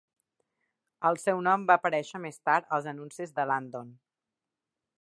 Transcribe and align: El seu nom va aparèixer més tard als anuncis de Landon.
El 1.09 1.19
seu 1.23 1.43
nom 1.49 1.67
va 1.71 1.75
aparèixer 1.81 2.21
més 2.23 2.41
tard 2.49 2.73
als 2.79 2.89
anuncis 2.93 3.35
de 3.41 3.47
Landon. 3.51 3.93